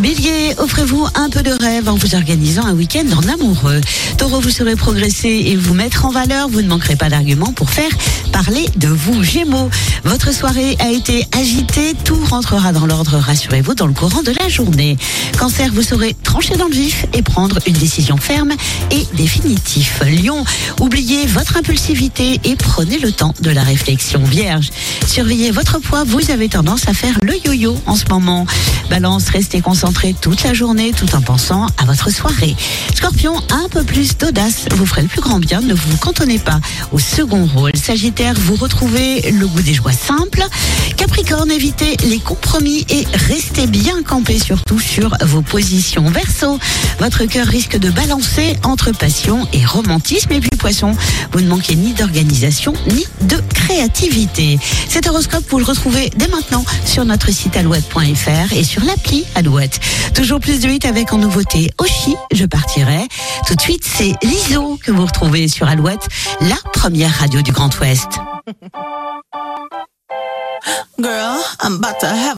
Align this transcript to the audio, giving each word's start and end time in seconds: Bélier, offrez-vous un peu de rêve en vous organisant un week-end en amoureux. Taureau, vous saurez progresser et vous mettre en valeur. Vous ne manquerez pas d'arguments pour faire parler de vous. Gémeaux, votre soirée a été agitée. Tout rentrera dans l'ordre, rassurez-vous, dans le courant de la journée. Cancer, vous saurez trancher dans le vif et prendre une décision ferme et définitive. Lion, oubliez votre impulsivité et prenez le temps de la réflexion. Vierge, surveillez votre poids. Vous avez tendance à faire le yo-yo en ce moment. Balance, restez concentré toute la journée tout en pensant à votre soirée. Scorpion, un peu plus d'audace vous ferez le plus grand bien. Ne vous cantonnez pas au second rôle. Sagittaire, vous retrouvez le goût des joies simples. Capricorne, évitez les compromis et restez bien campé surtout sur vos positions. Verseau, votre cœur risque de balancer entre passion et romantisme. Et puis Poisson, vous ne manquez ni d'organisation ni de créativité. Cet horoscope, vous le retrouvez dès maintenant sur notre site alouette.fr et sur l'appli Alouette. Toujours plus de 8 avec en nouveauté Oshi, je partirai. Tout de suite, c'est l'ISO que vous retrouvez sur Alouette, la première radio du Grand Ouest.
Bélier, 0.00 0.52
offrez-vous 0.58 1.06
un 1.14 1.30
peu 1.30 1.42
de 1.42 1.52
rêve 1.52 1.88
en 1.88 1.94
vous 1.94 2.14
organisant 2.14 2.66
un 2.66 2.74
week-end 2.74 3.06
en 3.16 3.32
amoureux. 3.32 3.80
Taureau, 4.18 4.40
vous 4.40 4.50
saurez 4.50 4.76
progresser 4.76 5.44
et 5.46 5.56
vous 5.56 5.72
mettre 5.72 6.04
en 6.04 6.10
valeur. 6.10 6.48
Vous 6.50 6.60
ne 6.60 6.68
manquerez 6.68 6.96
pas 6.96 7.08
d'arguments 7.08 7.52
pour 7.52 7.70
faire 7.70 7.88
parler 8.30 8.66
de 8.76 8.88
vous. 8.88 9.22
Gémeaux, 9.22 9.70
votre 10.04 10.34
soirée 10.34 10.76
a 10.80 10.90
été 10.90 11.26
agitée. 11.32 11.94
Tout 12.04 12.18
rentrera 12.28 12.72
dans 12.72 12.84
l'ordre, 12.84 13.16
rassurez-vous, 13.16 13.74
dans 13.74 13.86
le 13.86 13.94
courant 13.94 14.22
de 14.22 14.32
la 14.38 14.50
journée. 14.50 14.98
Cancer, 15.38 15.70
vous 15.72 15.82
saurez 15.82 16.14
trancher 16.22 16.56
dans 16.56 16.66
le 16.66 16.74
vif 16.74 17.06
et 17.14 17.22
prendre 17.22 17.58
une 17.66 17.76
décision 17.76 18.18
ferme 18.18 18.52
et 18.90 19.02
définitive. 19.16 19.90
Lion, 20.04 20.44
oubliez 20.78 21.24
votre 21.26 21.56
impulsivité 21.56 22.38
et 22.44 22.54
prenez 22.56 22.98
le 22.98 23.12
temps 23.12 23.34
de 23.40 23.50
la 23.50 23.62
réflexion. 23.62 24.22
Vierge, 24.24 24.70
surveillez 25.06 25.52
votre 25.52 25.78
poids. 25.78 26.04
Vous 26.04 26.30
avez 26.30 26.50
tendance 26.50 26.86
à 26.86 26.92
faire 26.92 27.16
le 27.22 27.34
yo-yo 27.46 27.78
en 27.86 27.96
ce 27.96 28.04
moment. 28.10 28.44
Balance, 28.90 29.30
restez 29.30 29.62
concentré 29.62 29.85
toute 30.20 30.42
la 30.42 30.52
journée 30.52 30.92
tout 30.92 31.14
en 31.14 31.20
pensant 31.20 31.66
à 31.78 31.84
votre 31.84 32.10
soirée. 32.10 32.56
Scorpion, 32.94 33.40
un 33.50 33.68
peu 33.68 33.84
plus 33.84 34.18
d'audace 34.18 34.66
vous 34.72 34.84
ferez 34.84 35.02
le 35.02 35.08
plus 35.08 35.20
grand 35.20 35.38
bien. 35.38 35.60
Ne 35.60 35.74
vous 35.74 35.96
cantonnez 35.98 36.38
pas 36.38 36.60
au 36.92 36.98
second 36.98 37.46
rôle. 37.46 37.70
Sagittaire, 37.76 38.34
vous 38.36 38.56
retrouvez 38.56 39.30
le 39.30 39.46
goût 39.46 39.62
des 39.62 39.74
joies 39.74 39.92
simples. 39.92 40.42
Capricorne, 40.96 41.50
évitez 41.52 41.96
les 42.04 42.18
compromis 42.18 42.84
et 42.88 43.06
restez 43.28 43.66
bien 43.66 44.02
campé 44.02 44.38
surtout 44.38 44.80
sur 44.80 45.16
vos 45.24 45.42
positions. 45.42 46.10
Verseau, 46.10 46.58
votre 46.98 47.24
cœur 47.24 47.46
risque 47.46 47.78
de 47.78 47.90
balancer 47.90 48.56
entre 48.64 48.92
passion 48.92 49.46
et 49.52 49.64
romantisme. 49.64 50.32
Et 50.32 50.40
puis 50.40 50.50
Poisson, 50.58 50.96
vous 51.32 51.40
ne 51.40 51.48
manquez 51.48 51.76
ni 51.76 51.92
d'organisation 51.92 52.72
ni 52.92 53.04
de 53.22 53.36
créativité. 53.54 54.58
Cet 54.88 55.06
horoscope, 55.06 55.44
vous 55.48 55.58
le 55.58 55.64
retrouvez 55.64 56.10
dès 56.16 56.28
maintenant 56.28 56.64
sur 56.84 57.04
notre 57.04 57.30
site 57.30 57.56
alouette.fr 57.56 58.52
et 58.52 58.64
sur 58.64 58.84
l'appli 58.84 59.24
Alouette. 59.34 59.75
Toujours 60.14 60.40
plus 60.40 60.60
de 60.60 60.68
8 60.68 60.84
avec 60.84 61.12
en 61.12 61.18
nouveauté 61.18 61.70
Oshi, 61.78 62.16
je 62.32 62.44
partirai. 62.44 63.06
Tout 63.46 63.54
de 63.54 63.60
suite, 63.60 63.84
c'est 63.84 64.14
l'ISO 64.22 64.78
que 64.82 64.90
vous 64.90 65.06
retrouvez 65.06 65.48
sur 65.48 65.68
Alouette, 65.68 66.08
la 66.40 66.56
première 66.72 67.12
radio 67.18 67.42
du 67.42 67.52
Grand 67.52 67.70
Ouest. 67.80 68.08